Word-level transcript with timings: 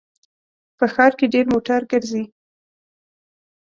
په 0.77 0.85
ښار 0.93 1.11
کې 1.19 1.25
ډېر 1.33 1.45
موټر 1.53 1.81
ګرځي 1.91 2.23